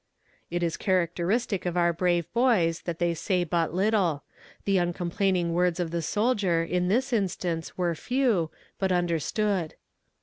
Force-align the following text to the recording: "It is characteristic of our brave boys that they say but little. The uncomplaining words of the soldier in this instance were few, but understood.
"It 0.49 0.63
is 0.63 0.77
characteristic 0.77 1.63
of 1.67 1.77
our 1.77 1.93
brave 1.93 2.25
boys 2.33 2.81
that 2.85 2.97
they 2.97 3.13
say 3.13 3.43
but 3.43 3.71
little. 3.71 4.23
The 4.65 4.79
uncomplaining 4.79 5.53
words 5.53 5.79
of 5.79 5.91
the 5.91 6.01
soldier 6.01 6.63
in 6.63 6.87
this 6.87 7.13
instance 7.13 7.77
were 7.77 7.93
few, 7.93 8.49
but 8.79 8.91
understood. 8.91 9.75